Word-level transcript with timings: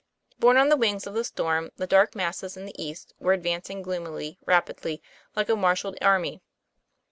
Borne 0.39 0.57
on 0.57 0.69
the 0.69 0.77
wings 0.77 1.05
of 1.05 1.13
the 1.13 1.23
storm, 1.23 1.69
the 1.77 1.85
dark 1.85 2.15
masses 2.15 2.57
in 2.57 2.65
the 2.65 2.73
east 2.83 3.13
were 3.19 3.33
advancing 3.33 3.83
gloomily, 3.83 4.39
rapidly, 4.47 4.99
like 5.35 5.47
a 5.47 5.55
marshalled 5.55 5.95
army. 6.01 6.41